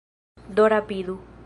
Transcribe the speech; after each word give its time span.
Do 0.55 0.67
rapidu! 0.73 1.19